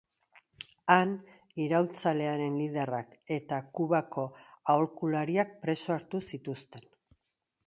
Han, 0.93 1.11
iraultzaren 1.65 2.57
liderrak 2.61 3.13
eta 3.37 3.61
Kubako 3.81 4.25
aholkulariak 4.75 5.57
preso 5.67 5.99
hartu 5.99 6.25
zituzten. 6.33 6.91